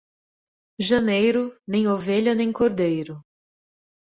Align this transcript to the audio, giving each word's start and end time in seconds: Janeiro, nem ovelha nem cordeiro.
Janeiro, 0.87 1.43
nem 1.67 1.85
ovelha 1.87 2.33
nem 2.33 2.51
cordeiro. 2.51 3.23